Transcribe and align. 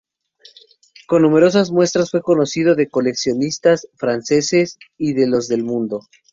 Con 1.05 1.21
numerosas 1.21 1.69
muestras 1.69 2.09
fue 2.09 2.23
conocido 2.23 2.73
de 2.73 2.85
los 2.85 2.91
coleccionistas 2.91 3.87
franceses 3.97 4.79
y 4.97 5.13
de 5.13 5.27
los 5.27 5.47
del 5.47 5.63
Mundo. 5.63 6.01